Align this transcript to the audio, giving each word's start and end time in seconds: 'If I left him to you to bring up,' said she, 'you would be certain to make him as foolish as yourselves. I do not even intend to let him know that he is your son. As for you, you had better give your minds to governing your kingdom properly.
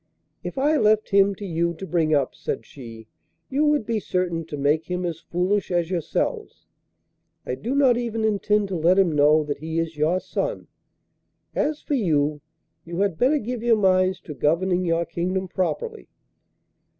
'If 0.43 0.57
I 0.57 0.77
left 0.77 1.09
him 1.11 1.35
to 1.35 1.45
you 1.45 1.75
to 1.75 1.85
bring 1.85 2.11
up,' 2.11 2.33
said 2.33 2.65
she, 2.65 3.05
'you 3.51 3.65
would 3.65 3.85
be 3.85 3.99
certain 3.99 4.43
to 4.47 4.57
make 4.57 4.89
him 4.89 5.05
as 5.05 5.19
foolish 5.19 5.69
as 5.69 5.91
yourselves. 5.91 6.65
I 7.45 7.53
do 7.53 7.75
not 7.75 7.97
even 7.97 8.23
intend 8.23 8.69
to 8.69 8.75
let 8.75 8.97
him 8.97 9.11
know 9.11 9.43
that 9.43 9.59
he 9.59 9.77
is 9.77 9.97
your 9.97 10.19
son. 10.19 10.65
As 11.53 11.83
for 11.83 11.93
you, 11.93 12.41
you 12.83 13.01
had 13.01 13.19
better 13.19 13.37
give 13.37 13.61
your 13.61 13.77
minds 13.77 14.19
to 14.21 14.33
governing 14.33 14.85
your 14.85 15.05
kingdom 15.05 15.47
properly. 15.47 16.09